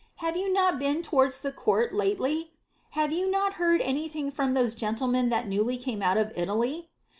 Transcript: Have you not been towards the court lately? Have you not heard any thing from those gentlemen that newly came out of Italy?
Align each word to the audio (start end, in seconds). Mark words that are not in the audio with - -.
Have 0.15 0.35
you 0.35 0.51
not 0.51 0.79
been 0.79 1.03
towards 1.03 1.41
the 1.41 1.51
court 1.51 1.93
lately? 1.93 2.53
Have 2.97 3.11
you 3.11 3.29
not 3.29 3.53
heard 3.61 3.81
any 3.81 4.07
thing 4.07 4.31
from 4.31 4.53
those 4.53 4.73
gentlemen 4.73 5.29
that 5.29 5.47
newly 5.47 5.77
came 5.77 6.01
out 6.01 6.17
of 6.17 6.33
Italy? 6.35 6.89